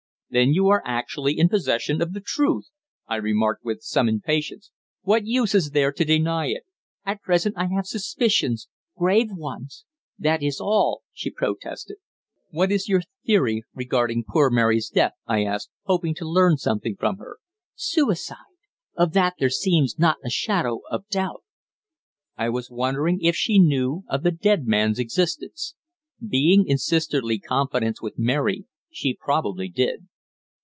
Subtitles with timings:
[0.33, 2.67] "Then you are actually in possession of the truth,"
[3.05, 4.71] I remarked with some impatience.
[5.01, 6.63] "What use is there to deny it?"
[7.05, 9.83] "At present I have suspicions grave ones.
[10.17, 11.97] That is all," she protested.
[12.49, 17.17] "What is your theory regarding poor Mary's death?" I asked, hoping to learn something from
[17.17, 17.39] her.
[17.75, 18.37] "Suicide.
[18.95, 21.43] Of that there seems not a shadow of doubt."
[22.37, 25.75] I was wondering if she knew of the "dead" man's existence.
[26.25, 30.07] Being in sisterly confidence with Mary, she probably did.